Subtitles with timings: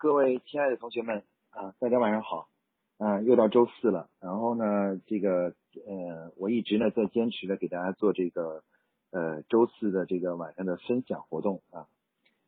[0.00, 2.48] 各位亲爱的同学们啊，大家晚上好。
[2.96, 4.08] 啊，又到周四了。
[4.18, 5.52] 然后呢，这个
[5.86, 8.62] 呃，我一直呢在坚持的给大家做这个
[9.10, 11.86] 呃周四的这个晚上的分享活动啊。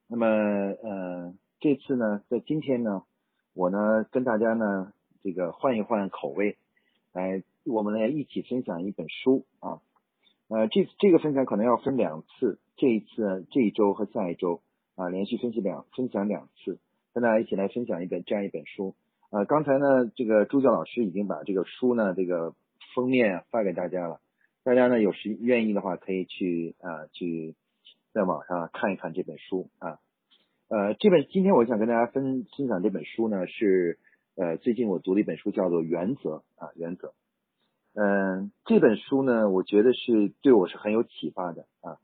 [0.07, 3.03] 那么呃，这次呢，在今天呢，
[3.53, 4.91] 我呢跟大家呢
[5.23, 6.57] 这个换一换口味，
[7.13, 9.83] 来我们来一起分享一本书啊。
[10.49, 14.63] 呃，这这个分享可能要分两次，这一次这一周和下一周
[14.95, 16.79] 啊，连续分析两分享两次。
[17.13, 18.95] 跟大家一起来分享一本这样一本书，
[19.31, 22.55] 呃，刚才呢，这个助教老师已经把这个书呢，这个
[22.95, 24.21] 封面发给大家了，
[24.65, 27.55] 大家呢有时愿意的话，可以去啊去
[28.13, 29.99] 在网上看一看这本书啊，
[30.69, 33.99] 呃，这本今天我想跟大家分分享这本书呢，是
[34.35, 37.09] 呃最近我读的一本书，叫做《原则》啊，《原则》，
[37.95, 41.99] 嗯，这本书呢，我觉得是对我是很有启发的啊，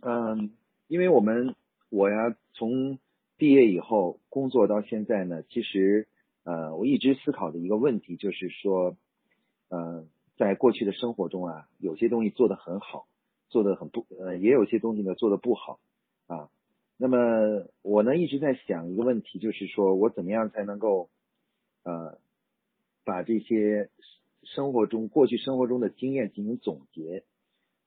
[0.00, 0.52] 嗯，
[0.86, 1.54] 因为我们
[1.90, 2.98] 我呀从
[3.38, 6.08] 毕业以后工作到现在呢，其实
[6.42, 8.96] 呃我一直思考的一个问题就是说，
[9.68, 10.04] 呃
[10.36, 13.06] 在过去的生活中啊，有些东西做得很好，
[13.48, 15.78] 做得很不呃也有些东西呢做得不好
[16.26, 16.50] 啊。
[16.96, 21.08] 那么我呢一直在想一个问题，就是说我怎么样才能够
[21.84, 22.18] 呃
[23.04, 23.88] 把这些
[24.42, 27.22] 生活中过去生活中的经验进行总结，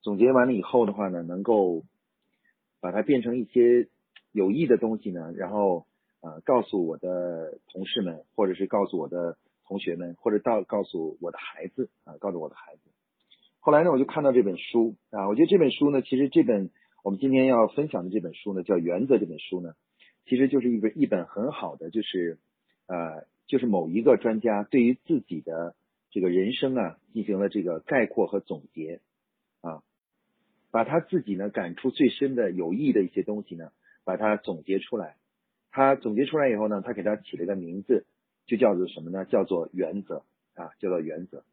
[0.02, 1.84] 总结完了以后的话呢，能够
[2.80, 3.90] 把它变成一些。
[4.32, 5.86] 有益的东西呢，然后
[6.22, 12.82] 呃告诉我的同事们，或者是告诉我的同学们，或者到告诉我的孩子啊，告诉我的孩子。
[13.60, 16.70] 后来呢，我就看到这本书啊，我觉得这本书呢，其实这本
[17.04, 19.74] 我们今天要分享的这本书呢，叫《原则》这本书呢，
[20.26, 22.40] 其实就是一本一本很好的，就是
[22.88, 25.76] 呃，就是某一个专家对于自己的
[26.10, 29.02] 这个人生啊，进行了这个概括和总结
[29.62, 29.84] 啊，
[30.72, 33.72] 把他自己呢感触最深的有益的一些东西呢。
[34.04, 35.16] 把它总结出来，
[35.72, 38.06] 他总结出来以后呢，他给他起了一个名字，
[38.46, 39.26] 就叫做什么呢？
[39.26, 40.24] 叫做原则
[40.56, 41.44] 啊，叫做原则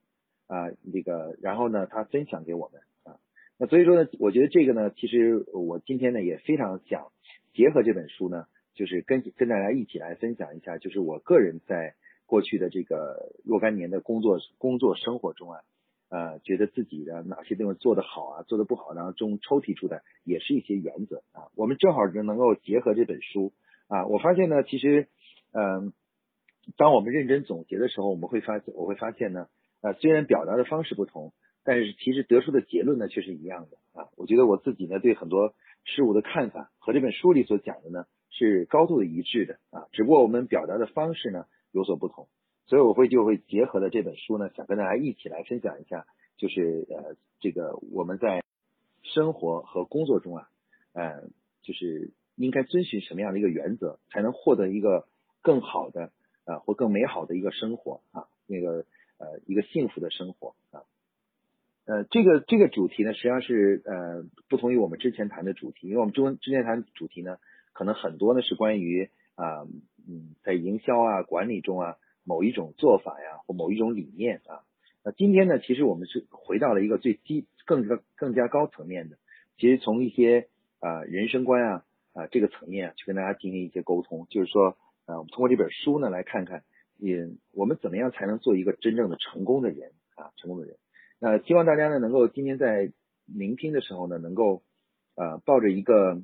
[0.46, 3.20] 啊，那个，然后呢，他分享给我们啊，
[3.58, 7.12] 那所以说呢，我觉得这个呢，其实我今天呢也非常想
[7.52, 11.94] 结合这本书呢，就是跟跟大家一起来分享一下，就是我个人在
[12.26, 15.60] 过去的这个若干年的工作工作生活中啊。
[16.10, 21.48] 呃，觉得自己的哪些地方做得好啊，做得不好，然后中抽提出的也是一些原则啊。
[21.54, 23.52] 我们正好就能够结合这本书
[23.88, 24.06] 啊。
[24.06, 25.08] 我发现呢，其实，
[25.52, 25.92] 嗯，
[26.76, 29.48] 当我们认真总结的时候，我们会发现，我会发现呢，
[29.82, 34.08] 呃，虽然表达的方式不同，但是其实得出的结论呢却是一样的啊。
[34.16, 35.52] 我觉得我自己呢对很多
[35.84, 42.28] 事物的看法和这本书里所讲的呢是高度的一致的啊，只不过我们表达的方式呢有所不同。
[42.68, 46.06] 所以我会就会结合的这本书呢，想跟大家一起来分享一下，
[46.36, 48.44] 就是呃这个我们在
[49.02, 50.48] 生活和工作中啊，
[50.92, 51.22] 呃
[51.62, 55.08] 就是应该遵循什么样的一个原则，才能获得一个
[55.40, 56.12] 更好的
[56.44, 58.84] 啊或更美好的一个生活啊，那个
[59.16, 60.84] 呃一个幸福的生活啊，
[61.86, 67.38] 呃这个这个主题呢，实际上是呃不同于我们之前谈的主题，因为我们中之前谈主题呢，
[67.72, 69.62] 可能很多呢是关于啊
[70.06, 71.96] 嗯在营销啊管理中啊。
[72.28, 74.60] 某一种做法呀，或某一种理念啊，
[75.02, 79.16] 那今天呢，其实我们是回到了一个最低、更加更加高层面的，
[79.56, 86.64] 其实从一些啊人生观啊啊这个层面啊去跟大家进行一些沟通，就是说啊，我们通过这本书呢来看看，
[87.00, 90.76] 嗯，我们怎么样才能做一个真正的成功的人啊，成功的人。
[91.18, 92.92] 那希望大家呢能够今天在
[93.24, 94.62] 聆听的时候呢，能够
[95.14, 96.20] 啊抱着一个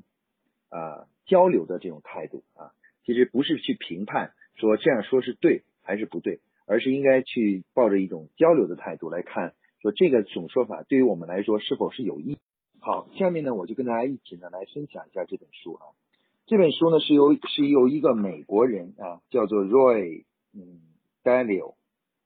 [0.68, 2.76] 啊交流的这种态度啊，
[3.06, 5.62] 其实不是去评判说这样说是对。
[5.84, 12.38] 还是不对，而是应该去抱着一种交流的态度来看，说这个种说法对于我们来说是否是有益。
[12.80, 15.94] 好，下面呢我就跟大家一起呢来分享一下这本书啊。
[16.46, 20.80] 这本书呢是由是由一个美国人啊叫做 Roy 嗯
[21.22, 21.74] Dalio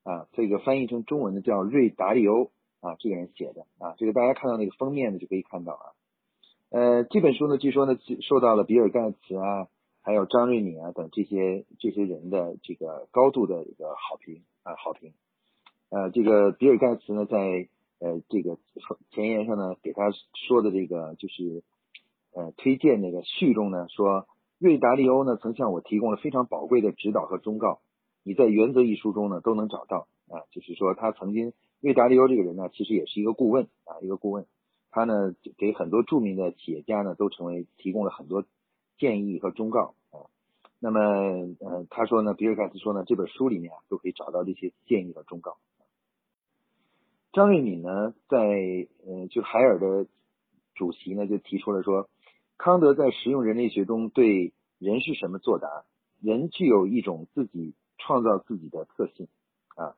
[0.04, 5.84] 啊，这个翻译成中文的叫瑞达利欧啊这个人写的啊，这个大家看到那个封面呢就可以看到啊。
[6.70, 9.68] 呃，这本书呢据说呢受到了比尔盖茨啊。
[10.08, 15.12] 还有张瑞敏啊等这些这些人的这个高度的一个好评啊好评，
[15.90, 17.68] 呃这个比尔盖茨呢在
[17.98, 18.56] 呃这个
[19.10, 20.10] 前言上呢给他
[20.46, 21.62] 说的这个就是
[22.32, 24.26] 呃推荐那个序中呢说
[24.56, 27.80] 瑞达利欧呢曾向我提供了非常宝贵的指导和忠告，
[28.22, 34.46] 你在原则一书中呢都能找到啊就是说他曾经瑞达利欧这个人呢其实也是一个顾问啊一个顾问，
[34.90, 38.46] 他呢给很多著名的企业家呢都成为提供了很多
[38.96, 39.96] 建议和忠告。
[40.80, 45.56] 那么，呃，他说呢，比尔盖茨说呢，这本书里面啊，都可以找到这些建议和忠告。
[47.32, 48.38] 张瑞敏呢，在
[49.04, 50.06] 呃，就海尔的
[50.74, 52.08] 主席呢，就提出了说，
[52.56, 55.84] 康德在实用人类学中对人是什么作答，
[56.20, 59.26] 人具有一种自己创造自己的特性
[59.76, 59.96] 啊，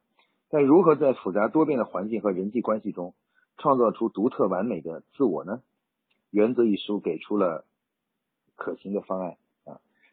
[0.48, 3.14] 但如何在复杂多变的环境和人际关系中
[3.58, 5.62] 创造出独特完美的自我呢？
[6.30, 7.66] 原则一书给出了
[8.56, 9.36] 可行的方案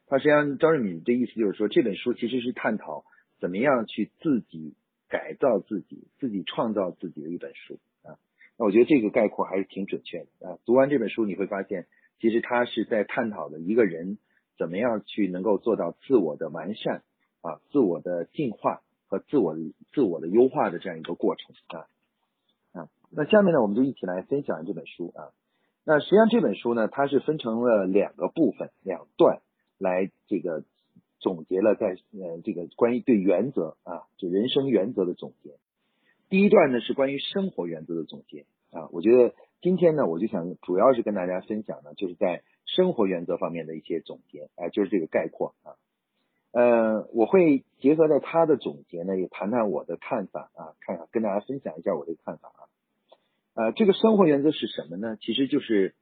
[0.07, 3.03] 他实际上张瑞敏的意思就是说，这本书其实是探讨
[3.39, 4.73] 怎么样去自己
[5.09, 8.15] 改造自己、自己创造自己的一本书啊。
[8.57, 10.57] 那我觉得这个概括还是挺准确的啊。
[10.65, 11.87] 读完这本书，你会发现，
[12.19, 14.17] 其实他是在探讨的一个人
[14.57, 17.03] 怎么样去能够做到自我的完善
[17.41, 19.55] 啊、自我的进化和自我
[19.93, 21.85] 自我的优化的这样一个过程啊
[22.71, 22.89] 啊。
[23.11, 25.31] 那下面呢，我们就一起来分享这本书啊。
[25.83, 29.41] 那实际上这本书呢，它是分成了两个部分、两段
[29.77, 30.63] 来这个
[31.19, 35.51] 总结了在呃这个关于对原则啊，就人生原则的总结。
[36.29, 45.75] 第一段呢是关于生活原则的总结啊，我觉得今天呢我就想主要是跟大家分享呢，就是在生活原则方面的一些总结，哎，就是这个概括啊。
[46.51, 52.61] 呃，我会结合着他的总结呢，也谈谈我的看法啊，看看跟大家分享一下我的看法啊。
[53.53, 55.17] 呃，这个生活原则是什么呢？
[55.21, 55.93] 其实就是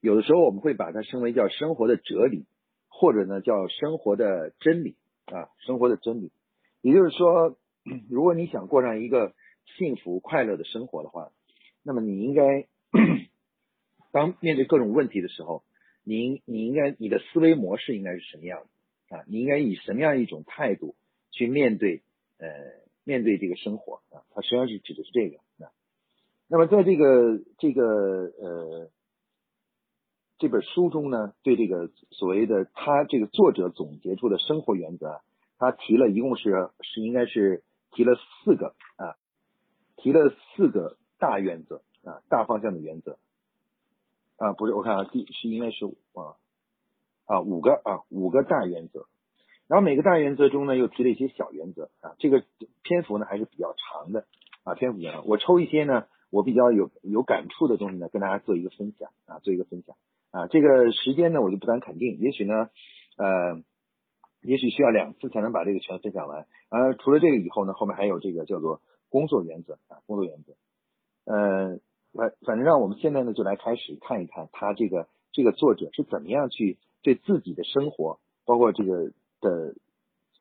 [0.00, 2.46] 有的时候我们会把它称为叫生活的哲理，
[3.00, 4.94] 或者呢叫生活的真理
[5.24, 6.30] 啊，生活的真理。
[6.82, 7.56] 也就是说，
[8.10, 9.32] 如果你想过上一个
[9.78, 11.32] 幸福快乐的生活的话，
[11.82, 12.66] 那么你应该
[14.12, 15.62] 当面对各种问题的时候，
[16.04, 18.60] 你你应该你的思维模式应该是什么样
[19.08, 19.24] 的啊？
[19.26, 20.94] 你应该以什么样一种态度
[21.30, 22.02] 去面对
[22.38, 22.48] 呃
[23.04, 24.20] 面对这个生活啊？
[24.34, 25.72] 它实际上是指的是这个啊。
[26.48, 28.90] 那么，在这个这个呃
[30.40, 35.20] 这本书中呢，对这个所谓的他这个作者总结出的生活原则，
[35.58, 39.20] 他提了一共是是应该是提了四个啊，
[39.96, 43.18] 提了四个大原则啊，大方向的原则。
[44.38, 45.84] 啊，不是我看啊，第是应该是
[46.14, 46.36] 啊
[47.26, 49.04] 啊五个啊五个大原则，
[49.68, 52.42] 然后每个大原则中呢又提了一些小原则啊，这个
[52.82, 54.24] 篇幅呢还是比较长的
[54.64, 56.06] 啊，篇幅比较长，我抽一些呢。
[56.32, 59.96] 我比较有有感触的东西呢，跟大家做一个分享啊，做一个分享。
[60.30, 60.46] 啊。
[60.48, 62.70] 这个时间呢，我就不敢肯定，也许呢，
[63.16, 63.62] 呃，
[64.42, 66.46] 也许需要两次才能把这个全分享完。
[66.68, 70.54] 啊，除了这个以后呢，后面还有这个叫做工作原则啊，工作原则。
[71.24, 71.78] 呃，
[72.12, 79.74] 反反正让我们现在呢，就来开始看一看他这个这个作者是怎么样去对自己的生活，包括这个的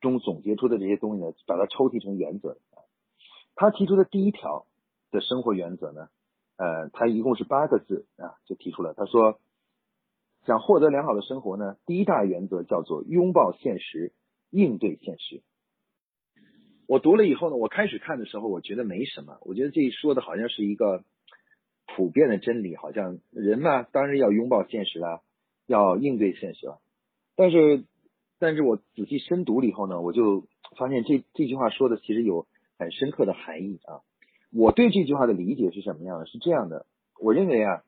[0.01, 2.57] 中总结出的这些东西呢，把它抽提成原则。
[3.55, 4.65] 他提出的第一条。
[5.11, 6.07] 的生活原则呢？
[6.57, 8.93] 呃，他一共是八个字啊，就提出了。
[8.93, 9.39] 他说，
[10.49, 14.13] 想获得良好的生活呢，第一大原则叫做拥抱现实，
[14.49, 15.43] 应对现实。
[16.87, 19.37] 我读了以后呢，我开始看的时候，我觉得没什么。
[19.41, 21.03] 我觉得这说的好像是一个
[21.85, 25.21] 普遍的真理，好像人嘛，当然要拥抱现实啦，
[25.67, 26.81] 要应对现实了。
[27.35, 27.83] 但是，
[28.39, 30.47] 但是我仔细深读了以后呢，我就
[30.79, 32.47] 发现这这句话说的其实有
[32.79, 34.01] 很深刻的含义啊。
[34.51, 36.25] 我对这句话的理解是什么样的？
[36.25, 36.87] 是这样的，
[37.19, 37.83] 我认为啊，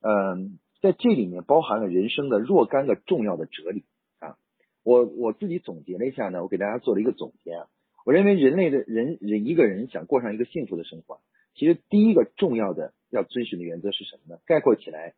[0.00, 3.84] 嗯，在这里面包含了人生的若干个重要的哲理
[4.18, 4.36] 啊。
[4.82, 7.68] 我我自己总结了一下呢，我给大家做了一个总结啊。
[8.04, 11.22] 我认为人类的人人一个人想过上一个幸福的生活，
[11.54, 14.40] 其实第一个重要的要遵循的原则是什么呢？
[14.44, 15.14] 概括起来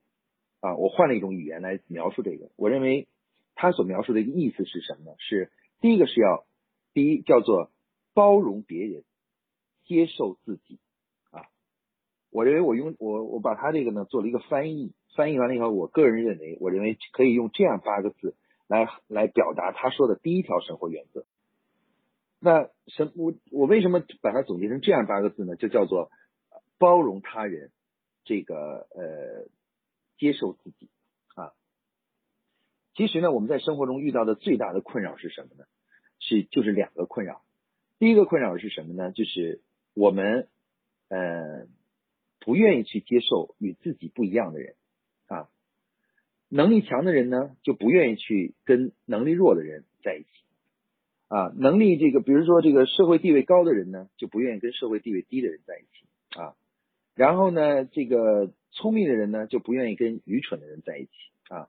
[0.61, 2.49] 啊，我换了一种语言来描述这个。
[2.55, 3.09] 我认为
[3.57, 5.17] 他所描述的一个意思是什么呢？
[5.19, 6.47] 是第一个是要
[6.95, 7.73] 第一叫做
[8.15, 9.03] 包容别人，
[9.85, 10.79] 接受自己。
[12.37, 21.25] 我认为我用我我把他这个呢做了一个翻译，翻译完了以后，我个人认为，我认为可以用这样八个字来来表达他说的第一条生活原则。
[22.39, 25.57] 那什我我为什么把它总结成这样八个字呢？
[25.57, 26.11] 就叫做
[26.77, 27.71] 包容他人，
[28.25, 29.49] 这个呃
[30.19, 30.91] 接受自己
[31.37, 31.55] 啊。
[32.93, 35.65] 其实呢，我们在生活中遇到的最大的困扰是什么呢？
[36.21, 37.41] 是就是两个困扰。
[37.99, 39.11] 第一个困扰是什么呢？
[39.13, 39.63] 就是
[39.95, 40.51] 我们
[41.09, 41.67] 呃。
[42.47, 44.77] 不愿意去接受与自己不一样的人。
[45.27, 45.49] 啊，
[46.49, 50.29] 能力强的人呢就不愿意去跟能力弱的人在一起。
[51.27, 56.39] 啊，能力这个比如说这个社会地位高的人呢就不愿意跟社会地位低的人在一起。
[56.41, 56.55] 啊，
[57.17, 61.11] 然后呢这个聪明的人呢就不愿意跟愚蠢的人在一起。
[61.49, 61.69] 啊，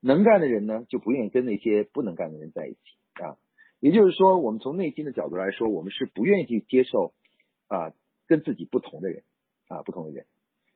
[0.00, 2.78] 能干的人呢就不愿意跟那些不能干的人在一起。
[3.14, 3.38] 啊，
[3.80, 7.14] 也就是说我们从内心的角度来说，我们是不愿意去接受
[7.68, 7.94] 啊
[8.26, 9.22] 跟自己不同的人。
[9.68, 10.26] 啊，不同的人，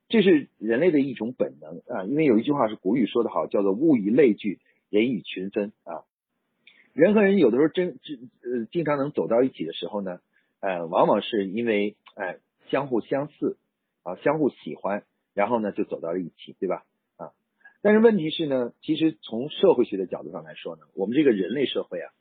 [0.08, 2.04] 这是人类的一种本能啊。
[2.04, 6.04] 因为有一句话是古语说的好，叫做“物以类聚，人以群分”啊。
[6.92, 10.20] 人和人有的时候真真呃经常能走到一起的时候呢，
[10.60, 12.36] 呃，往往是因为哎
[12.68, 13.56] 相互相似
[14.02, 16.84] 啊，相互喜欢，然后呢就走到了一起，对吧？
[17.16, 17.32] 啊，
[17.80, 22.12] 但是问题是呢，其实从社会学的角度上来说呢，我们这个人类社会啊，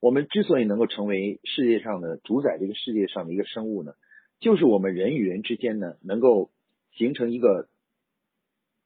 [0.00, 3.92] 我们之所以能够成为世界上的主宰这个世界上的一个生物呢，
[4.40, 6.50] 就是我们人与人之间呢能够
[6.92, 7.68] 形成一个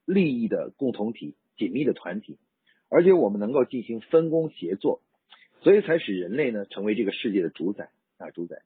[0.04, 2.36] 利益的共同体、紧密的团体，
[2.88, 5.00] 而且我们能够进行分工协作，
[5.62, 8.62] 所以才使人类呢成为这个世界的主宰啊主宰。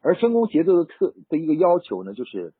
[0.00, 2.52] 而分工协作的特的一个要求呢，就是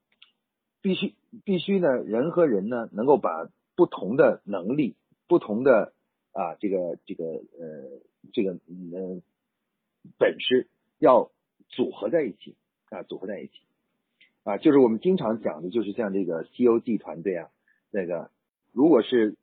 [0.81, 1.14] 必须
[1.45, 4.95] 必须呢人和人呢能够把不同的能力、
[5.26, 5.93] 不同的
[6.31, 8.00] 啊这个这个呃。
[8.33, 9.21] 这个嗯
[10.17, 10.69] 本事
[11.00, 11.33] 要
[11.71, 12.55] 组合在一起
[12.94, 13.52] 啊，组合在一起
[14.44, 17.49] 啊，就是我们经常讲的，就是像这个《西游记》团队啊，
[17.90, 18.30] 那个
[18.72, 19.37] 如果是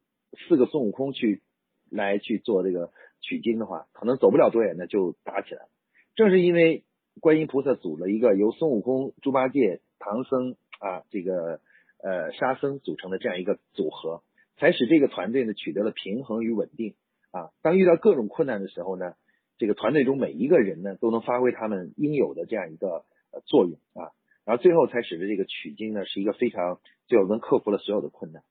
[0.47, 1.41] 四个孙悟空去
[1.89, 2.91] 来去做这个
[3.21, 5.67] 取经的话，可能走不了多远呢就打起来。
[6.15, 6.83] 正是因为
[7.19, 11.59] 观音菩萨组了一个由孙悟空、猪八戒、唐僧啊这个
[12.03, 14.21] 呃沙僧组成的这样一个组合，
[14.57, 16.93] 才使这个团队呢取得了平衡与稳定。
[17.31, 19.13] 啊，当遇到各种困难的时候呢，
[19.57, 23.05] 这个团队中每一个人呢都能发挥他们应有的这样一个
[23.45, 24.11] 作用啊，
[24.45, 28.43] 然后最后才使得这个取经呢是一个非常最后能克服了所有的困难。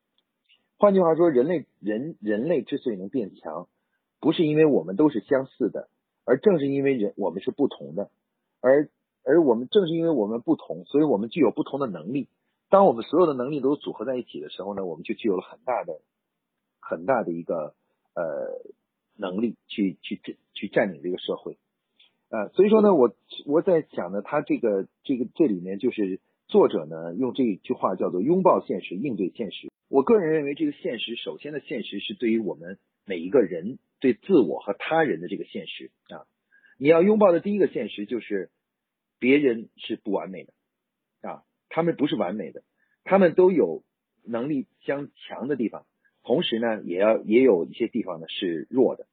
[0.79, 3.69] 换句话说，人类人人类之所以能变强，
[4.21, 5.89] 不是因为我们都是相似的，
[6.25, 8.11] 而正是因为人我们是不同的，
[8.61, 8.89] 而
[9.25, 12.29] 而我们正是因为我们不同，所以我们具有不同的能力。
[12.69, 16.01] 当我们所有的能力都组合在一起的时候呢，我们就具有了很大的
[16.81, 17.75] 很大的一个。
[18.15, 18.25] 呃，
[19.17, 20.21] 能力去去
[20.53, 21.57] 去占领这个社会，
[22.31, 23.15] 呃，所以说呢，我
[23.47, 29.69] 我在想呢，他这个这个这里面就是作者呢用这一句话叫做拥抱现实，应对现实。
[29.89, 36.27] 我个人认为，这个现实首先的现实是对于我们每一个人对自我和他人的这个现实啊，
[36.79, 38.51] 你要拥抱的第一个现实就是
[39.19, 40.53] 别人是不完美的
[41.23, 42.63] 啊，他们不是完美的，
[43.05, 43.83] 他们都有
[44.23, 45.87] 能力相强的地方。
[46.23, 49.07] 同时呢，也要也有一些地方呢是弱的，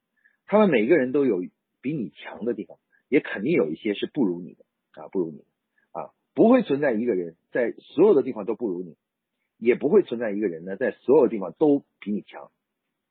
[0.44, 1.42] 他们每个人都有
[1.80, 2.76] 比你强的地方，
[3.08, 4.64] 也肯定有一些是不如你的
[5.00, 5.44] 啊，不如你的
[5.92, 8.96] 啊，不会存在一个人在所有的地方都不如你，
[9.58, 12.50] 也不会存在一个人呢在所有地方都比你强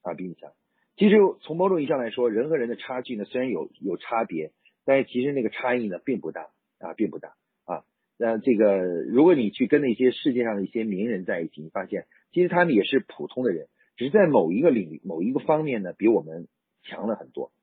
[0.01, 0.51] 啊，比你强。
[0.95, 4.51] 其实从某种意义上来说，人和人的差距呢虽然有有差别，
[4.85, 6.49] 但是其实那个差异呢并不大
[6.79, 7.35] 啊，并不大
[7.65, 7.83] 啊。
[8.17, 13.67] 那这个如果你去跟那些世界上的一些名人在一起，你发现其实他们也是普通的人。
[13.97, 16.49] 只是在某一个领域、某一个方面呢，比我们
[16.83, 17.53] 强了很多。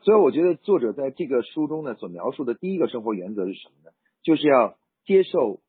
[0.00, 3.92] 所以我觉得作者在这个书中呢，所描述的第一个生活原则是什么呢？
[4.22, 5.60] 就是要接受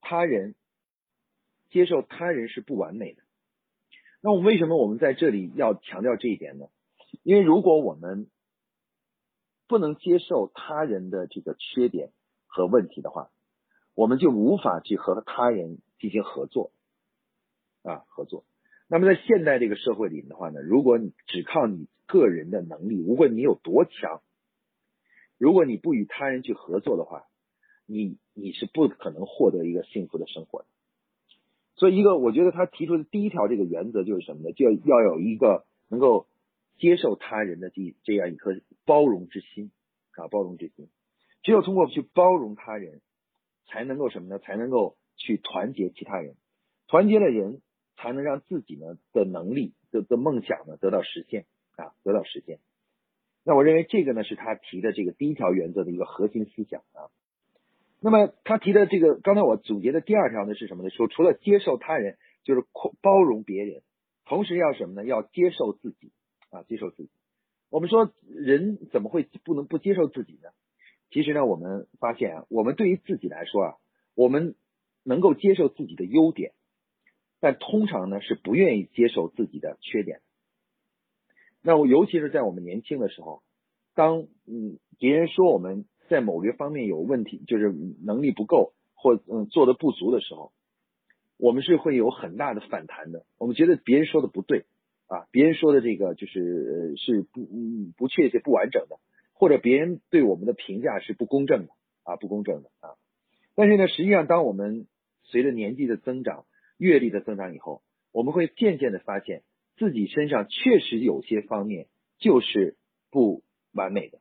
[0.00, 0.54] 他人，
[1.70, 3.22] 接受他人是不完美的。
[4.20, 6.66] 那我为什么我们在这里要强调这一点呢？
[7.22, 8.28] 因为如果我们
[9.68, 12.10] 不能接受他人的这个缺点
[12.46, 13.30] 和问题的话，
[13.94, 16.72] 我们就无法去和他人进行合作
[17.82, 18.44] 啊，合作。
[18.88, 24.22] 那么在现代这个社会里的话呢，如果你只靠你个人的能力，无论你有多强，
[25.38, 27.26] 如果你不与他人去合作的话，
[27.86, 30.66] 你你是不可能获得一个幸福的生活的。
[31.76, 34.52] 所以，一个我觉得他提出的第一条这个原则就是什么呢？
[34.52, 36.26] 就要要有一个能够
[36.78, 39.70] 接受他人的这这样一颗包容之心
[40.12, 40.88] 啊，包容之心。
[41.42, 43.00] 只有通过去包容他人，
[43.66, 44.38] 才能够什么呢？
[44.38, 46.36] 才能够去团结其他人，
[46.88, 47.60] 团结了人。
[47.96, 52.58] 才能让自己呢的能力的的梦想呢得到实现啊，得到实现。
[53.44, 57.10] 那我认为这个呢是他提的这个第一条原则的一个核心思想啊。
[58.00, 60.90] 那么他提的这个刚才我总结的第二条呢是什么呢？
[60.90, 62.64] 说除了接受他人，就是
[63.00, 63.82] 包容别人，
[64.24, 65.04] 同时要什么呢？
[65.06, 66.12] 要接受自己
[66.50, 67.10] 啊，接受自己。
[67.70, 70.50] 我们说人怎么会不能不接受自己呢？
[71.10, 73.74] 其实呢，我们发现啊，我们对于自己来说啊，
[74.14, 74.54] 我们
[75.02, 76.52] 能够接受自己的优点。
[77.40, 80.20] 但通常呢是不愿意接受自己的缺点。
[81.66, 83.42] 那我尤其是在我们年轻的时候，
[83.94, 87.72] 当嗯别人说我们在某个方面有问题，就是
[88.04, 90.52] 能力不够或嗯做的不足的时候，
[91.38, 93.24] 我们是会有很大的反弹的。
[93.38, 94.66] 我们觉得别人说的不对
[95.06, 98.98] 啊，别人说的这个就是是不嗯不确切、不完整的，
[99.32, 102.90] 或者别人对我们的评价是不公正的啊，不公正的啊。
[103.54, 104.86] 但是呢，实际上当我们
[105.22, 106.44] 随着年纪的增长，
[106.76, 107.80] 阅历的增长以后，
[108.12, 109.42] 我们会渐渐的发现
[109.76, 111.86] 自己身上确实有些方面
[112.18, 112.76] 就是
[113.10, 114.18] 不完美的，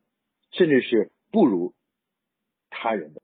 [0.51, 1.73] 甚至是不如
[2.69, 3.21] 他人的。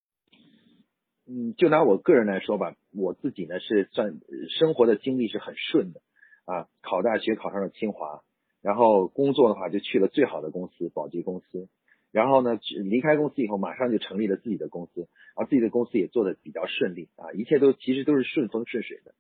[1.27, 4.19] 嗯，就拿我个人来说吧，我自己呢是算
[4.50, 6.01] 生活的经历是很顺的
[6.45, 8.24] 啊，考大学考上了清华，
[8.62, 11.69] 然后工作的话就去了最好的公司保洁公司，
[12.12, 19.13] 然后呢离开公司以后马上就成立了自己的公司，而自己的公司也做的比较顺利啊，一切都其实都是顺风顺水的。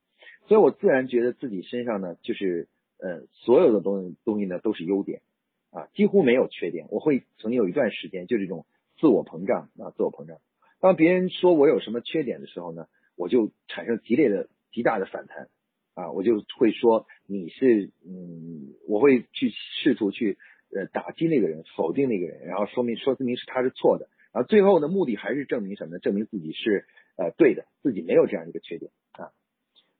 [0.47, 2.67] 所以我自然觉得自己身上呢，就是
[3.01, 5.21] 呃，所有的东西东西呢都是优点
[5.71, 6.87] 啊，几乎没有缺点。
[6.89, 8.65] 我会曾经有一段时间就这种
[8.99, 10.37] 自我膨胀啊，自我膨胀。
[10.81, 15.47] 当别人说我有什么缺点的时候呢，我就产生激烈的、极大的反弹
[15.93, 20.37] 啊，我就会说你是嗯，我会去试图去
[20.73, 25.99] 呃打击那个人，否定那个人，然后说明说明是他是错的，然后最后的目的还是证明什么呢？
[25.99, 26.85] 证明自己是
[27.17, 29.31] 呃对的，自己没有这样一个缺点啊。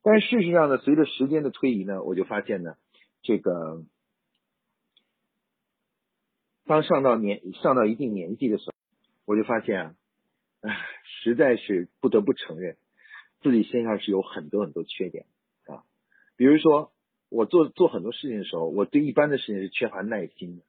[0.02, 2.78] 但是事实上呢，随着时间的推移呢，我就发现呢，
[3.22, 3.84] 这个
[6.66, 8.74] 当上到年上到一定年纪的时候，
[9.26, 9.96] 我就发现啊，
[10.62, 12.78] 唉，实在是不得不承认，
[13.42, 15.26] 自己身上是有很多很多缺点
[15.66, 15.84] 啊。
[16.36, 16.92] 比如说，
[17.30, 20.64] 我做做很多事情的时候，我对一般的事情是缺乏耐心的。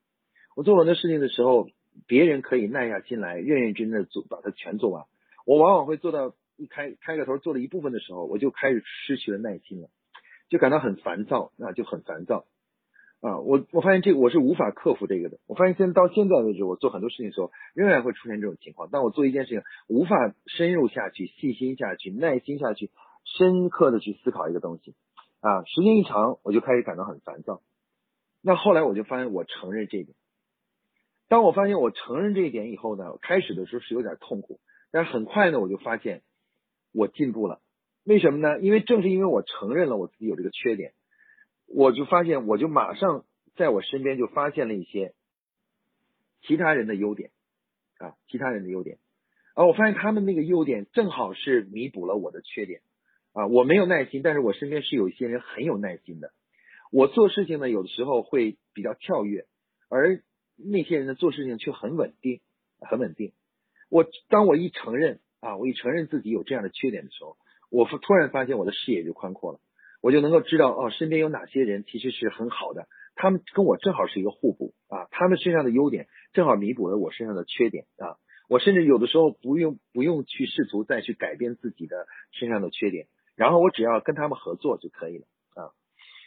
[0.57, 1.69] 我做很多事情的时候，
[2.07, 5.07] 别人可以耐下心来，认认真真的做，把它全做完，
[5.47, 6.35] 我往往会做到。
[6.57, 9.89] 一开开个头做了一部分的时候，我就开始失去了耐心了，
[10.51, 12.45] 就感到很烦躁那，就很烦躁
[13.21, 13.39] 啊。
[13.39, 15.39] 我我发现这个我是无法克服这个的。
[15.47, 18.91] 我发现现在到现在为止，我做很多事情的时候，仍然会出现这种情况。
[18.91, 22.91] 当我做一件事情无法深入下去、细心下去、耐心下去、
[23.25, 24.95] 深刻的去思考一个东西
[25.41, 27.63] 啊，时间一长，我就开始感到很烦躁。
[28.43, 30.17] 那后来我就发现，我承认这一点。
[31.29, 34.59] 当我发现我承认这一点以后呢，开始的时候是有点痛苦，
[34.91, 36.23] 但是很快呢，我就发现。
[36.93, 37.61] 我进步了，
[38.05, 38.59] 为什么呢？
[38.61, 40.95] 因为正是因为我承认了我自己有这个缺点，
[41.67, 43.25] 我就发现，我就马上
[43.57, 45.13] 在我身边就发现了一些
[46.41, 47.31] 其他人的优点
[47.99, 48.99] 啊，其他人的优点，
[49.55, 52.81] 啊，我发现他们那个优点正好是弥补了我的缺点
[53.33, 53.47] 啊。
[53.47, 56.33] 我没有耐心，但是我身边是有一些人很有耐心的。
[56.91, 59.47] 我做事情呢，有的时候会比较跳跃，
[59.89, 60.23] 而
[60.57, 62.41] 那些人呢，做事情却很稳定，
[62.81, 63.33] 很稳定。
[63.91, 65.21] 我当我一承认。
[65.43, 67.39] 啊，我一承认自己有这样的缺点的时候，
[67.71, 69.61] 我突然发现我的视野就宽阔了，
[70.03, 83.07] 我就能够知道哦，身边有哪些人其实是很好的，他们跟我正好是一个互补啊，他们身上的优点正好弥补了我身上的缺点啊，我甚至有的时候不用不用去试图再去改变自己的身上的缺点，
[83.37, 85.71] 然后我只要跟他们合作就可以了啊。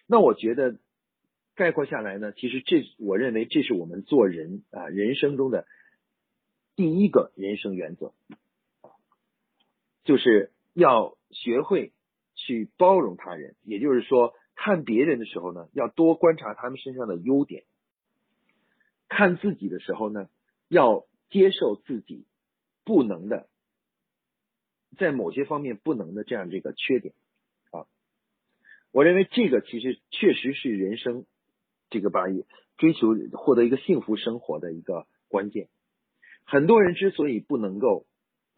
[0.07, 0.77] 那我觉得
[1.55, 5.67] 概括下来呢，其实这我认为这是我们做人啊人生中的
[6.77, 8.13] 第一个人生原则。
[10.05, 11.93] 就是要学会
[12.35, 17.63] 去包容他人，也就是说，看别人的时候呢，要多观察他们身上的优点；
[19.07, 20.29] 看自己的时候呢，
[20.67, 22.25] 要接受自己
[22.83, 23.47] 不能的，
[24.97, 27.13] 在某些方面不能的这样这个缺点
[27.71, 27.85] 啊。
[28.91, 31.25] 我认为这个其实确实是人生
[31.89, 32.45] 这个八月
[32.77, 35.69] 追求获得一个幸福生活的一个关键。
[36.45, 38.05] 很多人之所以不能够。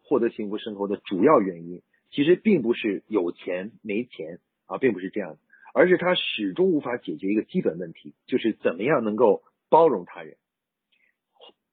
[0.08, 5.38] 获得幸福生活的主要原因，其实并不是有钱没钱啊，并不是这样，
[5.74, 10.36] 而是他始终无法解决一个基本问题，就是怎么样能够包容他人。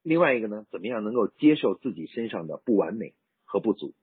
[0.02, 3.94] 另外一个呢，怎么样能够接受自己身上的不完美和不足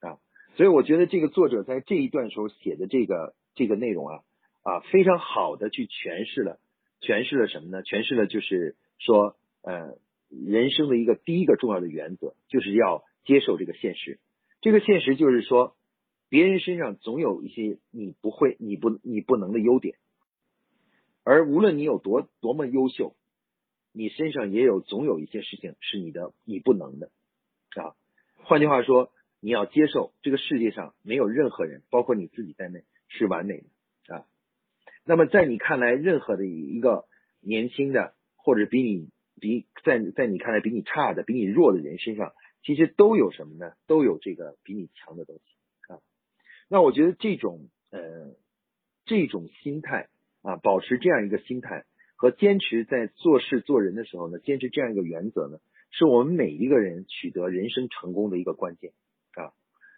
[0.00, 0.18] 啊？
[0.56, 4.20] 所以我觉得这个作者在这一段时候写的这个这个内容啊
[4.62, 6.58] 啊，非常好的去诠释了
[7.00, 7.82] 诠释了什么呢？
[7.82, 9.96] 诠释了就是说呃，
[10.28, 13.04] 人生的一个第一个重要的原则，就是要。
[13.24, 14.18] 接受这个现实，
[14.62, 15.76] 这个现实就是说，
[16.28, 19.96] 别人身上总有一些你不会、你不、你不能的优点，
[21.24, 23.16] 而无论你有多多么优秀，
[23.92, 27.10] 你身上也有总有一些事情是你的你不能的
[27.74, 27.96] 啊。
[28.44, 33.64] 换句话说，你要接受这个世界上没有任何人，包括你自己在内是完美
[34.06, 34.26] 的啊。
[35.04, 37.06] 那么在你看来，任何的一个
[37.40, 42.32] 年轻的或者比你比在在你看来比你差的、比你弱的人身上。
[42.62, 43.72] 其实都有什么呢？
[43.86, 45.42] 都有这个比你强的东西
[45.92, 45.98] 啊。
[46.68, 48.34] 那我觉得这种呃
[49.04, 50.08] 这种心态
[50.42, 55.58] 啊，保持这样一个心态和坚持在做事做人的时候呢，坚持这样一个原则呢，
[55.90, 58.92] 是我们每一个人取得人生成功的一个关键
[59.34, 59.52] 啊。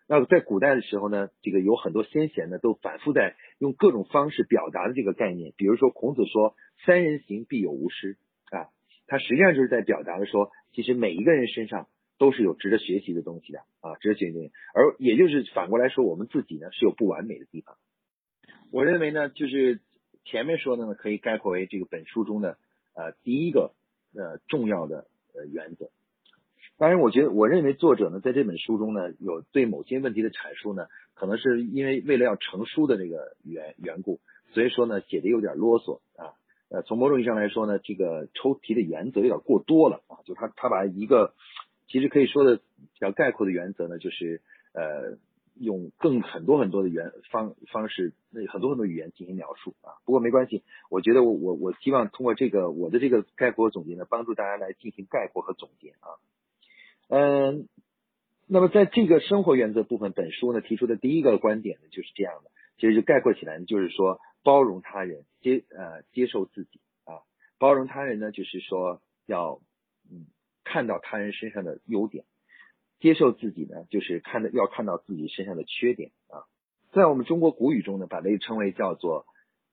[0.09, 5.53] 那在古代的时候呢，这个有很多先贤呢，都反复在用各种方式表达的这个概念。
[5.57, 8.17] 比如说孔子说“三人行，必有吾师”
[8.51, 8.69] 啊，
[9.07, 11.89] 他实际上就是在表达的说，其实每一个人身上。
[12.17, 14.53] 都是有值得学习的东西的啊，值得学习东西。
[14.73, 17.77] 而也就是反过来说，我们自己呢是有不完美的地方。
[18.71, 19.81] 我认为呢，就是
[20.25, 22.57] 前面说的呢，可以概括为这个本书中的
[22.95, 23.73] 呃第一个
[24.15, 25.91] 呃重要的呃原则。
[26.77, 34.21] 当然，我觉得我认为作者呢在这本书中呢有对某些问题的阐述呢，可能是因为为了要成书的这个缘缘故，
[34.53, 36.35] 所以说呢写的有点啰嗦啊。
[36.69, 41.35] 呃，从某种意义上来说呢，这个抽题的原则有点过多了啊，就他他把一个。
[41.87, 44.41] 其实可以说的比较概括的原则呢，就是
[44.73, 45.19] 呃，
[45.61, 50.03] 用更很多很多的语言方方式，那很多很多语言进行描述啊。
[50.05, 56.09] 不过没关系，我觉得我我我希望通过这个我的这个概括总结呢，帮助大家来进行概括和总结啊。
[57.09, 57.69] 嗯，
[58.49, 67.23] 那么在这个生活原则部分，本书呢提出的第一个观点呢就是这样的，其实就概括起来就是说包容他人，接呃接受自己啊。
[67.59, 69.61] 包容他人呢就是说要
[70.65, 72.25] 看到他人身上的优点。
[73.01, 76.49] 接受自己呢，就是看到要看到自己身上的缺点啊。
[76.93, 79.27] 在我们中国古语中呢，把这称为叫做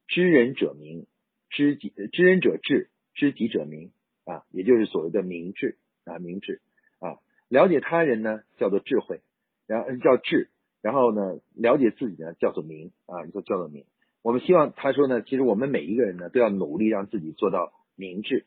[0.07, 1.07] 知人者明，
[1.49, 3.91] 知己知人者智，知己者明
[4.25, 6.61] 啊，也就是所谓的明智啊，明智
[6.99, 7.19] 啊。
[7.47, 9.21] 了解他人呢，叫做智慧，
[9.65, 10.49] 然后叫智，
[10.81, 13.85] 然后呢，了解自己呢，叫做明啊，就叫做明。
[14.23, 18.45] 我们希望他说呢，其实我们每一个人呢，都要努力让自己做到明智，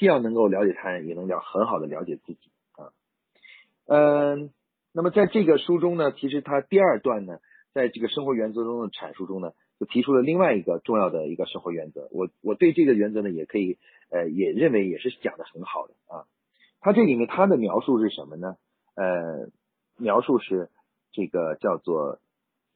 [0.00, 2.40] 既要能够了解他人，也能了很好的了解自己
[2.72, 2.88] 啊。
[3.86, 4.50] 嗯，
[4.94, 7.38] 那么在这个书中呢，其实他第二段呢，
[7.74, 12.08] 在这个生活原则中的阐述中呢，就提出了另外一个重要的一个生活原则。
[12.12, 13.76] 我我对这个原则呢，也可以
[14.08, 16.24] 呃，也认为也是讲的很好的啊。
[16.80, 18.56] 他这里面他的描述是什么呢？
[18.94, 19.50] 呃，
[19.98, 20.70] 描述是
[21.12, 22.20] 这个叫做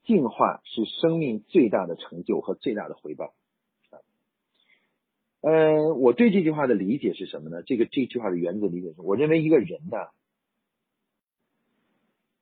[0.05, 3.33] 进化是生命最大的成就和最大的回报。
[5.47, 7.63] 呃，我对这句话的理解是什么呢？
[7.67, 9.99] 这个这句话的原则理解是，我认为一个人呢。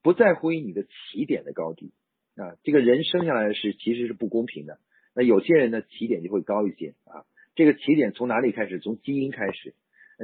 [0.03, 1.93] 不在乎于你的起点的高低
[2.37, 4.79] 啊，这个人生下来是其实是不公平的。
[5.15, 7.23] 那有些人呢起点就会高一些啊，
[7.55, 8.79] 这个起点从哪里开始？
[8.79, 9.75] 从基因开始。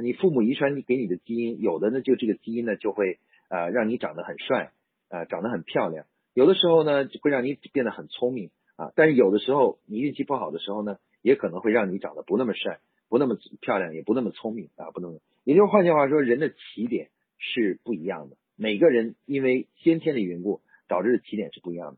[0.01, 4.71] 你父母遗传给你的基因，有的呢就这个基因呢就会啊让你长得很帅
[5.09, 6.05] 啊，长得很漂亮。
[6.33, 15.19] 有的时候呢会让你变得很聪明啊，但是有的时候你运气不好的时候呢，也可能会让你长得不那么帅，不那么漂亮，也不那么聪明啊，不那么。
[15.43, 18.37] 也就是换句话说，人的起点是不一样的。
[18.55, 21.97] 每个人因为先天的缘故，导致的起点是不一样的。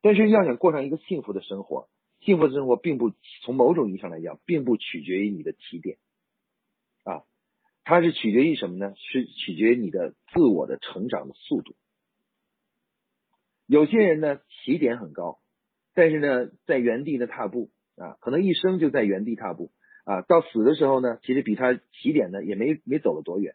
[0.00, 1.88] 但是要想过上一个幸福的生活，
[2.20, 5.98] 幸福的生活并不从某种意义上来讲，并不取决于你的起点，
[7.04, 7.24] 啊，
[7.84, 8.94] 它是取决于什么呢？
[8.96, 11.74] 是取决于你的自我的成长的速度。
[13.66, 15.38] 有些人呢起点很高，
[15.94, 19.70] 但是呢在原地的踏步啊，可能一生就在原地踏步
[20.04, 23.54] 啊，到死的时候呢，其实比他起点呢也没没走了多远。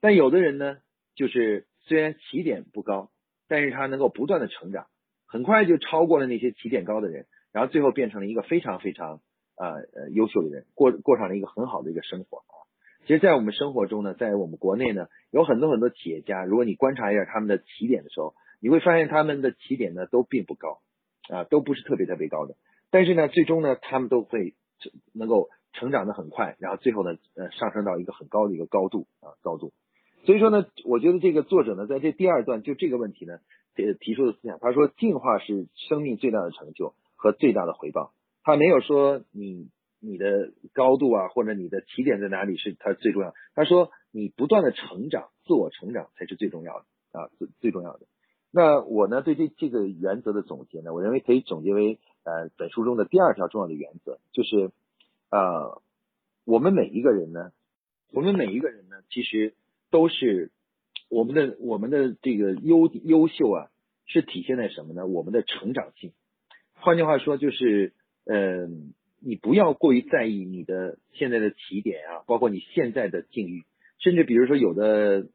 [0.00, 0.78] 但有的人呢。
[1.16, 3.10] 就是虽然起点不高，
[3.46, 4.86] 但是他能够不断的成长，
[5.26, 9.20] 很快就超过了那些起点高的人，然后最后变成了一个非常非常
[9.56, 12.54] 呃呃优秀的人，过过上了一个很好的一个生活啊。
[13.02, 20.80] 其实，在我们生活中呢，在我们国内呢，有很多很多企业家，如果你观察一下他们的起点的时候，你会发现他们的起点呢都并不高
[21.28, 22.54] 啊，都不是特别特别高的，
[22.90, 24.54] 但是呢，最终呢，他们都会
[25.12, 29.72] 能够成长的很快，然后最后呢，呃，上升到一个很高的一个高度啊，高度。
[30.26, 33.38] 所以说呢，我觉得这个作者呢，在这第二段就这个问题呢，
[33.74, 38.12] 提提出的思想，他说进化是生命最大的成就和最大的回报。
[38.42, 43.32] 他没有说你你的高度啊，或者你的起点在哪里是他最重要。
[43.54, 48.06] 他说你不断的成长，自我成长才是最重要的啊，最最重要的。
[48.50, 54.70] 那我呢，对这这个原则的总结呢，我认为可以总结为呃本书中的第二条重要的原则，就是
[55.30, 55.82] 呃
[56.44, 57.52] 我们每一个人呢，
[58.12, 59.54] 我们每一个人呢，其实。
[59.92, 60.52] 都是
[61.08, 63.70] 我们的我们的这个优优秀啊，
[64.06, 65.04] 是体现在什么呢？
[65.04, 66.12] 我们的成长性。
[66.74, 67.92] 换句话说，就是
[68.24, 73.64] 嗯，你不要过于在意你的现在的起点啊，包括你现在的境遇，
[73.98, 75.26] 甚至比如说有的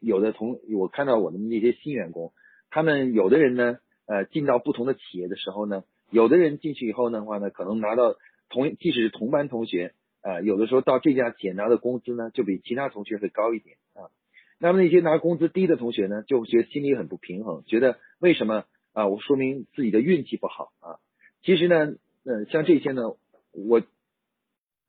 [0.00, 2.32] 有的同我看到我的那些新员工，
[2.70, 8.14] 他们有的人呢，呃，进到不同的企业的时候呢，有的人进去以后的话呢，可能拿到
[8.48, 9.94] 同即使是同班同学。
[10.22, 14.12] 啊，有的时候到这家企业拿的工资呢，就比其他同学会高一点啊。
[14.58, 19.06] 那么那些拿工资低的同学呢，就觉得心里很不平衡，觉得为什么啊？
[19.06, 21.00] 我说明自己的运气不好啊。
[21.40, 21.94] 其实呢，
[22.26, 23.16] 嗯，像这些呢，
[23.52, 23.80] 我，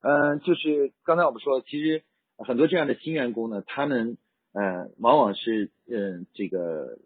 [0.02, 2.04] 嗯，就是刚才我们说，其实
[2.36, 4.18] 很多这样的新员工呢，他们
[4.52, 6.98] 嗯，往往是嗯，这个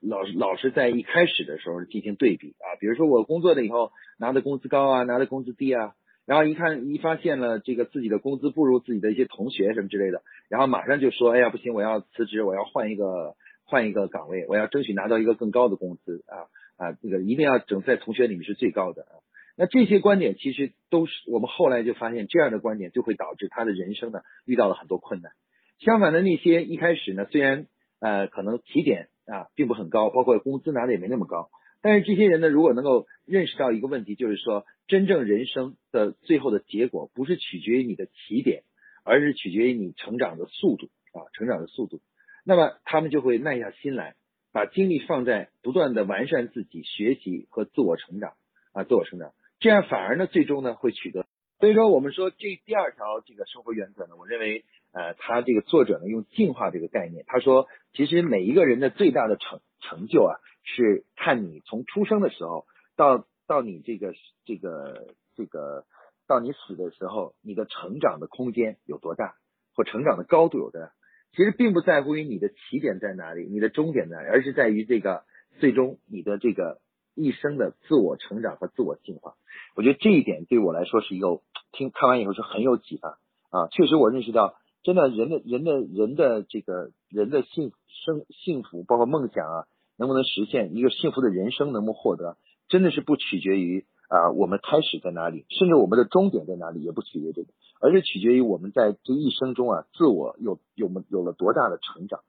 [0.00, 2.76] 老老是在一开始的时候进行对比啊。
[2.80, 5.94] 比如说我工作了以后，拿的工资高啊，拿的工资低啊。
[6.26, 13.34] 然后一看一发现了这个自己的工资不如自己的一些同学什么之类的，然后马上就说，哎呀不行，我要辞职，我要换一个
[13.64, 16.44] 换一个岗位，我要争取拿到一个更高的工资啊
[16.76, 19.24] 啊，这个一定要整在同学里面是最高的啊。
[19.56, 25.32] 那这些观点其实都是我们后来就发现，这样的观点就会导致他的人生呢遇到了很多困难。
[25.78, 27.66] 相反的那些一开始呢，虽然
[28.00, 31.50] 呃可能起点啊并不很高，包括工资拿的也没那么高。
[31.80, 38.64] 但是这些人呢，如果能够认识到一个问题，就是说，真正人生的最后的结果不是取决于你的起点，
[39.04, 42.00] 而是取决于你成长的速度啊，成长的速度。
[42.44, 44.16] 那么他们就会耐下心来，
[44.52, 48.32] 把精力放在不断的完善自己、学习和自我成长
[48.72, 51.26] 啊，自我成长，这样反而呢，最终呢会取得。
[51.60, 54.64] 所以说，我们说这第二条这个生活原则呢，我认为，
[54.98, 60.34] 呃，他这个作者呢用进化这个概念，他说，其实每一个人的最大的成成就啊，
[60.64, 64.12] 是看你从出生的时候到到你这个
[64.44, 65.84] 这个这个
[66.26, 69.36] 到你死的时候，你的成长的空间有多大，
[69.76, 70.90] 或成长的高度有多大。
[71.30, 75.22] 其实并不在乎于你的起点在哪里，你的终点在哪里，而是在于这个
[75.60, 76.80] 最终你的这个
[77.14, 79.34] 一生的自我成长和自我进化。
[79.76, 81.40] 我觉得这一点对我来说是一个。
[81.70, 83.18] 听看完以后是很有启发
[83.50, 83.68] 啊！
[83.70, 89.66] 确实，我认识到，真的人的人的人的这个人的幸生幸福，包括梦想啊，
[89.98, 92.36] 能不能实现一个幸福的人生，能不能获得，
[92.68, 97.48] 真的是不取决于啊我们开始在哪里，甚至我们的终点在哪里，也不取决于这个，
[97.80, 102.20] 而是取决于我们在这一生中啊，自我有有有有了多大的成长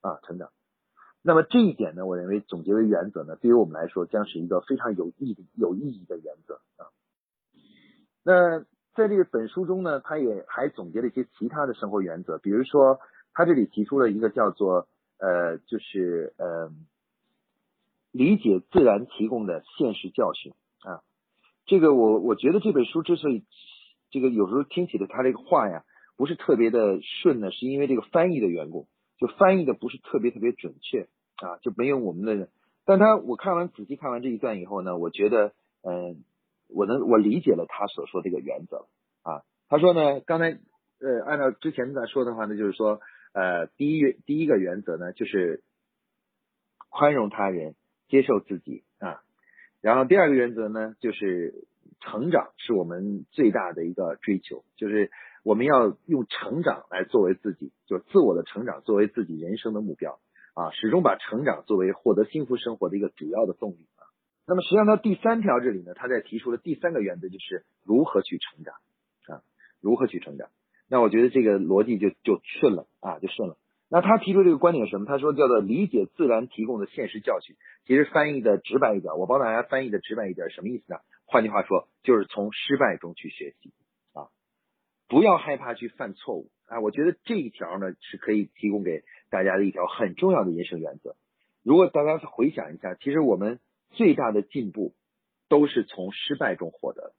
[0.00, 0.50] 啊成长。
[1.22, 6.88] 那么这一点呢，我认为总结为原则呢，对于我们来说将是一个非常有意义有意义的原则啊。
[8.24, 8.64] 那。
[8.98, 12.98] 在这个本书中呢，他也还总结了一些其他的生活原则，比如说
[13.32, 16.72] 他这里提出了一个叫做呃，就是呃，
[18.10, 21.04] 理解自然提供的现实教训啊。
[21.64, 23.44] 这个我我觉得这本书之所以
[24.10, 25.84] 这个有时候听起来他这个话呀
[26.16, 28.88] 不是特别的顺呢，是因为这个翻译的缘故，
[29.20, 31.02] 就翻译的不是特别特别准确
[31.36, 32.48] 啊，就没有我们的。
[32.84, 36.24] 但他我看完仔细看完这一段以后呢，我觉得嗯。
[36.68, 38.86] 我能我理解了他所说这个原则
[39.22, 40.58] 啊，他说呢，刚才
[41.00, 43.00] 呃按照之前在说的话呢，就是说
[43.32, 45.62] 呃第一第一个原则呢就是
[46.90, 47.74] 宽容他人，
[48.08, 49.22] 接受自己啊，
[49.80, 51.66] 然后第二个原则呢就是
[52.00, 55.10] 成长是我们最大的一个追求，就是
[55.42, 60.20] 我们要用成长来作为自己，就自我的成长作为自己人生的目标
[60.54, 63.86] 啊，始终把成长作为获得幸福生活的一个主要的动力。
[64.48, 68.74] 那么实际上，到第三条这里呢，他在提出了第三个原则，就是如何去成长
[69.26, 69.42] 啊，
[69.82, 70.48] 如何去成长。
[70.88, 73.58] 那我觉得这个逻辑就就顺了啊，就顺了。
[73.90, 75.04] 那他提出这个观点是什么？
[75.04, 77.56] 他说叫做理解自然提供的现实教训。
[77.84, 80.98] 其实翻译的直白一点，我帮大家翻译的直白一点，什么意思呢？
[81.26, 83.74] 换句话说，就是从失败中去学习
[84.14, 84.28] 啊，
[85.08, 86.80] 不要害怕去犯错误啊。
[86.80, 91.16] 我觉得这一条呢是可以提供给大家的一条很重要的人生原则。
[91.62, 93.60] 如果大家回想一下，其实我们。
[93.90, 94.94] 最大的进步
[95.48, 97.14] 都是从失败中获得，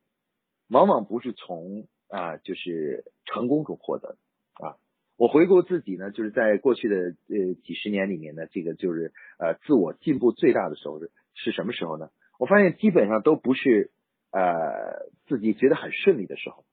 [0.69, 4.17] 往往不是从啊就是成功中获得
[4.53, 4.77] 啊。
[5.17, 12.09] 我回顾自己呢，就是在过去的呃几十年里面呢，这个就是呃自我进步最大的时候是是什么时候呢？
[12.37, 13.91] 我发现基本上都不是
[14.31, 16.63] 呃自己觉得很顺利的时候，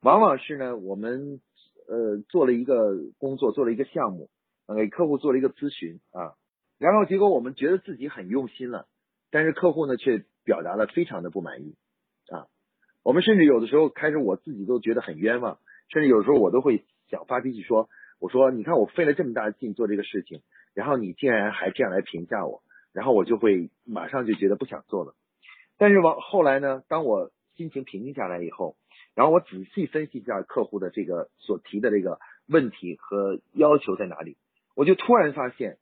[0.00, 1.40] 往往是呢我们
[1.88, 4.30] 呃做了一个工作，做了一个项目，
[4.74, 6.36] 给客户做了一个咨询啊，
[6.78, 8.88] 然后结果我们觉得自己很用心了。
[9.30, 11.76] 但是客户呢，却表达了非常的不满意
[12.30, 12.48] 啊！
[13.04, 17.88] 我们甚至有的时候开始，我自己都觉得很冤枉，甚至有时候我都会想发脾气说
[18.18, 20.42] ：“我说，你看我费了这么大劲做这个事情，
[20.74, 22.62] 然后你竟然还这样来评价我，
[22.92, 25.14] 然后我就会马上就觉得不想做了。”
[25.78, 28.76] 但是往后来呢，当我心情平静下来以后，
[29.14, 34.36] 然后我仔细分析一下客户的这个所提的这个问题和要求在哪里，
[34.74, 35.78] 我就突然发现。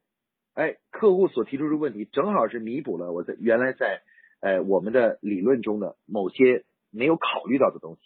[0.58, 4.02] 哎，客户所提出的问题正好是弥补了我在原来在
[4.40, 8.00] 呃我们的理论中的某些没有考虑到的东西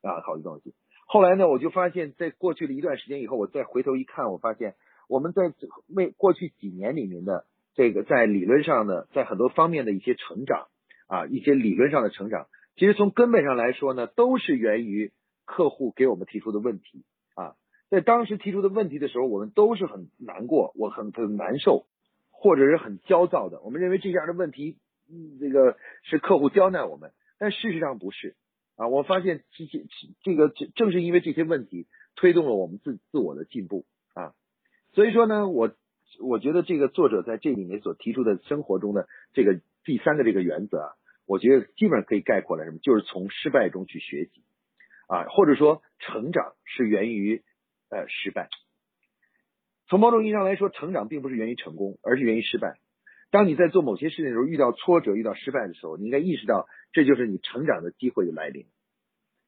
[0.00, 0.72] 啊，考虑东西。
[1.04, 4.76] 后来呢，我就发现，在过去的一段时间以后，我再回头一看，我发现
[5.10, 5.52] 我们在
[5.94, 10.68] 为过去几年里面的这个在理论上的，在很多方面的一些成长
[11.06, 15.12] 啊，一些理论上的成长，其实从根本上来说呢，都是源于
[15.44, 17.56] 客户给我们提出的问题啊。
[17.90, 21.84] 在当时提出的问题的时候，我们都是很难过，我很很难受。
[22.42, 24.78] 或者是很焦躁的，我们认为这样的问题，
[25.38, 28.34] 这个是客户刁难我们，但事实上不是
[28.76, 28.88] 啊。
[28.88, 29.84] 我发现这些
[30.22, 34.32] 这个正是因为这些问题推动了我们自自我的进步啊。
[34.94, 35.74] 所以说呢，我
[36.18, 40.88] 我觉得这个作者在这里面所提出的生活中的这个第三个这个原则啊，
[41.26, 44.42] 我觉得基本上可以概括了什么，就是从失败中去学习
[45.08, 47.42] 啊，或者说成长是源于
[47.90, 48.48] 呃失败。
[49.90, 52.78] 从某种意义上来说，成长并不是源于成功，而是源于失败。
[53.32, 58.66] 当你在做某些事情的时候遇到挫折、遇到失败的时候，你应该意识到这就是你成长的机会的来临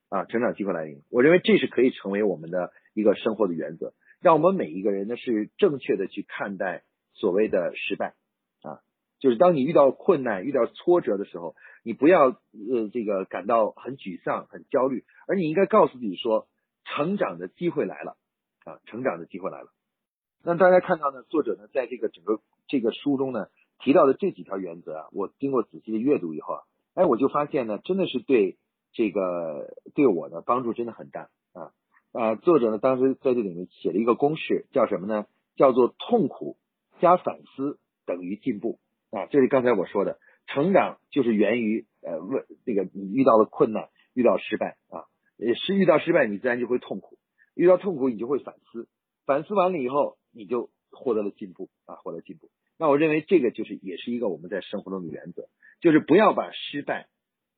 [0.08, 0.24] 啊！
[0.24, 6.82] 成长机会来临，我认为这是可以成为我们的一个生活的原则，让我们每一个人呢是正确的去看待
[7.14, 8.14] 所谓的失败
[8.62, 8.82] 啊！
[9.20, 16.48] 就是当你遇到困难、遇到挫折的时候，你不要呃这个感到很沮丧、很焦虑，而你应该告诉自己说，
[16.84, 18.16] 成长的机会来了
[18.64, 18.80] 啊！
[18.86, 19.68] 成长的机会来了。
[20.44, 23.46] 那大家看到呢，作者呢在这个整个这个书中呢
[23.78, 26.60] 提到的这几条原则啊，我经过仔细的阅读以后啊，
[26.94, 28.58] 哎，我就发现呢，真的是对
[28.92, 31.70] 这个对我的帮助真的很大啊
[32.12, 32.34] 啊！
[32.34, 35.26] 作者呢当时在这里面写了一个公式，叫什么呢？
[35.54, 36.56] 叫做痛苦
[37.00, 38.80] 加反思等于进步
[39.12, 39.26] 啊！
[39.26, 45.06] 这是刚才我说的，成长就是源于呃问这个你遇到了困难，遇到失败啊，
[45.38, 47.16] 是遇到失败你自然就会痛苦，
[47.54, 48.88] 遇到痛苦你就会反思，
[49.24, 50.16] 反思完了以后。
[50.32, 52.50] 你就获得了进步啊，获得进步。
[52.78, 55.48] 那我认为这个就是也是一个我们在生活中的原则，
[55.80, 57.06] 就是不要把失败，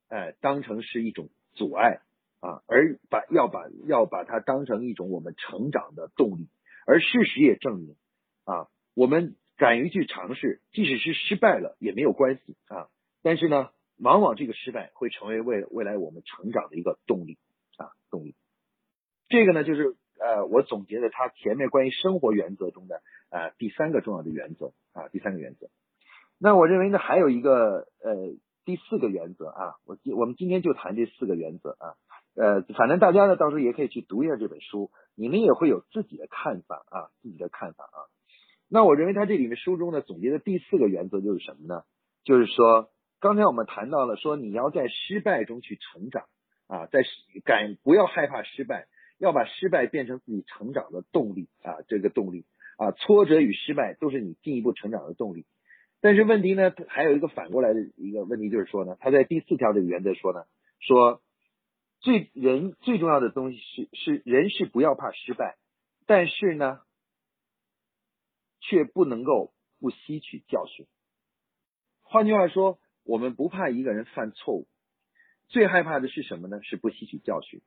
[0.09, 2.01] 呃，当成是一种阻碍
[2.41, 6.49] 啊，而把要把要把它当成一种我们成长的动力。
[6.87, 7.97] 而事实也证明
[8.45, 12.89] 啊，我们敢于去尝试，即使是失败了也没有关系啊。
[13.23, 17.39] 但是呢，往往这个失败会成为未未来我们成长的一个动力
[17.79, 18.35] 啊，动力。
[19.29, 19.97] 这个呢，就是。
[20.25, 25.69] 呃，我总结的他前面关于生活原则中的呃第三个重要的原则啊，第三个原则。
[26.39, 28.33] 那我认为呢，还有一个呃
[28.65, 31.95] 第四个原则啊，我我们今天就谈这四个原则啊，
[32.37, 38.09] 呃，反正大家呢到时候也可以去读一下这本书，你们也会有自己的看法啊，自己的看法啊。
[38.71, 41.83] 那我认为他这里面书中呢总结的第四个原则就是什么呢？
[42.25, 42.89] 就是说，
[43.21, 46.25] 刚才我们谈到了说你要在失败中去成长
[46.67, 47.03] 啊，在
[47.45, 48.87] 敢不要害怕失败。
[49.25, 52.45] 要把失败变成自己成长的动力啊，这个动力
[52.77, 55.47] 啊，挫折与失败都是你进一步成长的动力。
[56.03, 60.45] 但是问题呢，还有一个反过来的一个问题，就是说呢，他在第四条这个原则说呢，
[60.79, 61.23] 说
[62.01, 65.57] 最人最重要的东西是是人是不要怕失败，
[66.05, 66.81] 但是呢，
[68.61, 70.87] 却不能够不吸取教训。
[72.03, 74.69] 换句话说，我们不怕一个人犯错误，
[75.49, 76.63] 最害怕的是什么呢？
[76.63, 77.63] 是不吸取教训。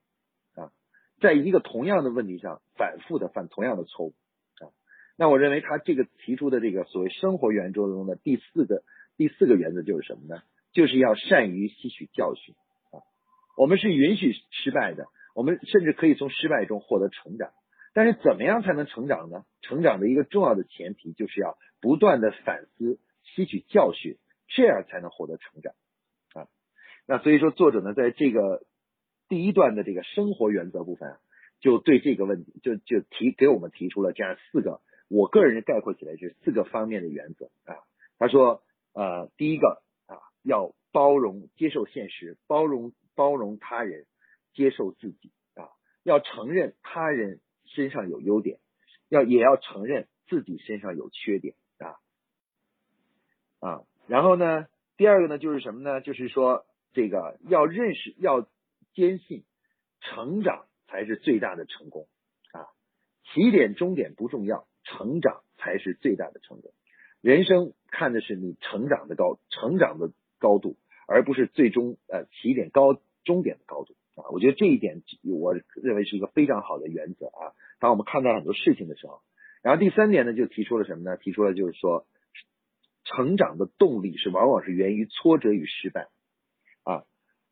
[1.19, 4.13] 在一个同样的问题上反复的犯同样的错误
[4.59, 4.69] 啊，
[5.17, 8.83] 那我认为他这个提出的这个所谓生活原则中的第四个
[9.17, 10.43] 第四个原则就是什么呢？
[10.73, 12.53] 就是要善于吸取教训
[12.91, 13.01] 啊。
[13.57, 17.49] 我们是允许失败的，我们甚至可以从失败中获得成长。
[17.93, 19.43] 但是怎么样才能成长呢？
[19.61, 24.17] 成长的一个重要的前提就是要不断的反思、吸取教训，
[24.49, 25.73] 这样才能获得成长
[26.35, 26.47] 啊。
[27.07, 28.61] 那所以说，作者呢在这个。
[29.29, 31.17] 第一段的这个生活原则部分，
[31.59, 37.75] 就对这个问题就就提给我们提出了这样四个，我个人概括起来是四个方面的原则啊。
[38.17, 38.63] 他说，
[38.93, 44.05] 呃，第一个啊，要包容接受现实，包容包容他人，
[44.53, 45.69] 接受自己啊，
[46.03, 48.59] 要承认他人身上有优点，
[49.09, 51.99] 要也要承认自己身上有缺点啊
[53.59, 53.81] 啊。
[54.07, 55.99] 然后呢，第二个呢就是什么呢？
[55.99, 58.47] 就是说这个要认识要。
[58.97, 59.43] 坚信
[60.01, 62.07] 成长才是最大的成功
[62.51, 62.65] 啊！
[63.31, 66.71] 起点终点不重要，成长才是最大的成功。
[67.21, 74.31] 人生看的是你成长的高成长的高度，而不是最终呃起点高终点的高度啊！
[74.31, 77.53] 我觉得这一点我认为是一个非常好的原则啊。
[77.79, 79.21] 当我们看待很多事情的时候，
[79.61, 81.17] 然后第三点呢，就提出了什么呢？
[81.17, 82.07] 提出了就是说，
[83.03, 86.07] 成长的动力是往往是源于挫折与失败。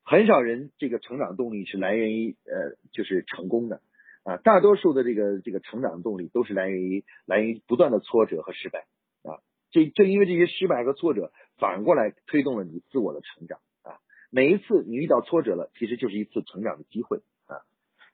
[0.07, 3.81] 很少人这个成长动力是来源于呃就是成功的
[4.23, 8.85] 啊，大多数的这个这个成长动力都是来源于来源于不断的挫折和失败
[9.23, 9.41] 啊，
[9.71, 13.97] 这正因为这些失败和挫折，反过来推动了你自我的成长啊。
[14.29, 17.65] 每一次你遇到挫折了，其实就是一次成长的机会啊。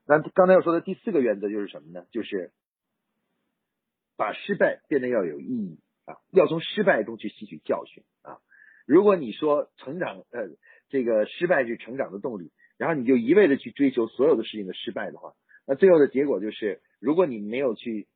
[0.07, 2.05] 那刚才要说的第四个原则就是什么呢？
[2.11, 2.53] 就是
[4.15, 8.39] 把失败变得要有意义啊，要从失败中去吸取教训啊。
[8.85, 10.51] 如果你说成长呃。
[10.91, 15.33] 这个失败是成长的动力，然后你就一味的去追求所有的事情的失败的话，
[15.65, 18.09] 那最后的结果就是，如果你没有去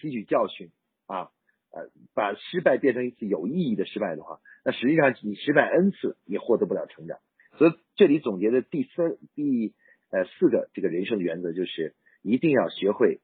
[0.00, 0.70] 吸取教训
[1.06, 1.28] 啊，
[1.70, 7.18] 呃，把失败变成一次有意义的失败的话，那实际上你失败 n 次也获得不了成长。
[7.58, 9.74] 所以这里总结的第三、第
[10.10, 13.20] 呃四个这个人生的原则就是，一定要学会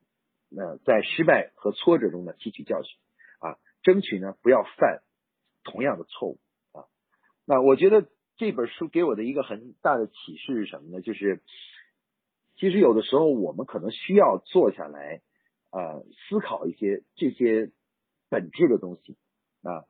[0.51, 2.99] 那在失败和挫折中呢吸取教训
[3.38, 5.01] 啊，争取呢不要犯
[5.65, 6.38] 同样的错误
[6.73, 6.85] 啊。
[7.47, 8.07] 那我觉得。
[8.43, 11.01] 这本书给我的一个很大的启示是什么呢？
[11.01, 11.43] 就是
[12.57, 15.20] 其实有的时候我们可能需要坐下来，
[15.70, 17.70] 呃，思考一些这些
[18.28, 19.16] 本质的东西
[19.62, 19.86] 啊。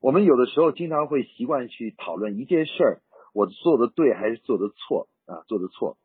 [0.00, 3.02] 我们有的时候经常会习惯去讨论一件事儿，
[3.34, 5.96] 我做的对还是做的错啊，做的错。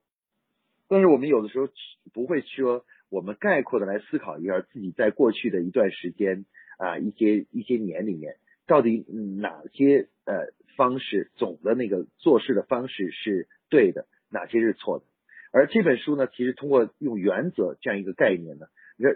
[0.87, 1.67] 但是我们有的时候
[2.13, 6.45] 不会说，我们概括的来思考一下自己在过去的一段时间
[6.77, 8.35] 啊，一些一些年里面，
[8.67, 9.03] 到底
[9.41, 10.53] 哪些呃。
[10.77, 15.05] 方式总的那个做事的方式是对的，哪些是错的？
[15.51, 18.67] 而这本书呢，其实通过用原则这样一个概念呢，
[18.99, 19.09] 呃，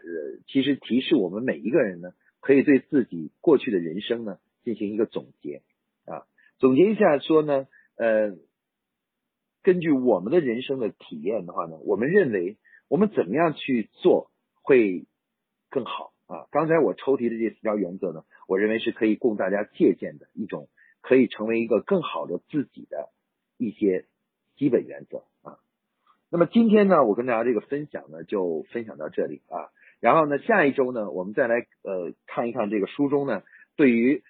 [0.48, 5.62] 其实提示我们每一个人呢，可以对自己过去的人生呢进行一个总结
[6.06, 6.26] 啊，
[6.58, 8.36] 总结一下说呢，呃，
[9.62, 12.58] 根据我们的人生的体验的话呢，我们认为
[12.88, 14.32] 我们怎么样去做
[14.64, 15.06] 会
[15.70, 16.48] 更好啊？
[16.52, 20.70] 刚才我抽题的这四条原则呢，我认为是可以供大家借鉴的一种，
[21.02, 23.10] 可以成为一个更好的自己的
[23.58, 24.06] 一些
[24.56, 25.58] 基本原则啊。
[26.30, 29.70] 那么今天呢，我跟大家这个分享呢，就分享到这里啊。
[30.00, 33.44] 然后呢，下一周呢，我们再来呃看一看这个书中呢
[33.76, 34.24] 对于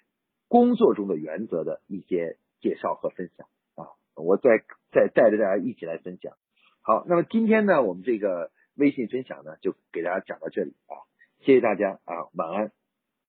[0.48, 3.46] 工作中的原则的一些介绍和分享
[3.76, 3.88] 啊。
[4.16, 6.34] 我再再带着大家一起来分享。
[6.82, 10.98] 好，那么今天呢，我们这个微信分享呢，就给大家讲到这里啊。
[11.40, 12.81] 谢谢大家啊，晚安。